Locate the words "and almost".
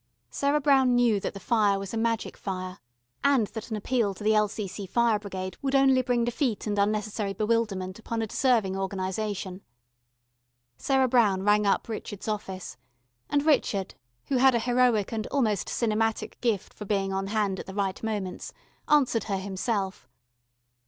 15.11-15.67